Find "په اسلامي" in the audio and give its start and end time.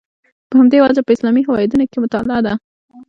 1.03-1.41